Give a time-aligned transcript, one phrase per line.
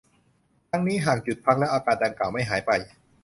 [0.69, 2.71] ทั้งนี้ หากหยุดพักแล้วอาการดังกล่าวไม่หายไป